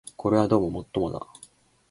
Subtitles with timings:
[0.17, 1.27] これはどうも尤もだ